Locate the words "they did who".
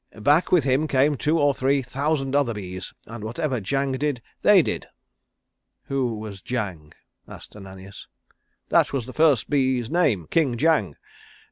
4.41-6.17